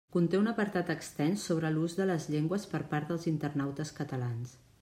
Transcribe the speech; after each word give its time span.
Conté 0.13 0.37
un 0.43 0.47
apartat 0.51 0.89
extens 0.93 1.43
sobre 1.51 1.71
l'ús 1.77 1.97
de 2.01 2.09
les 2.13 2.27
llengües 2.37 2.67
per 2.75 2.85
part 2.95 3.13
dels 3.13 3.31
internautes 3.37 3.97
catalans. 4.01 4.61